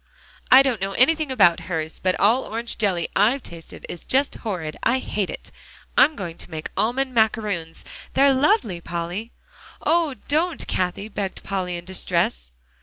[0.49, 4.33] "I don't know anything about hers, but all orange jelly I have tasted is just
[4.41, 4.75] horrid.
[4.81, 5.51] I hate it!
[5.95, 7.85] I'm going to make almond macaroons.
[8.15, 9.31] They're lovely, Polly."
[9.85, 10.15] "Oh!
[10.27, 12.49] don't, Cathie," begged Polly in distress.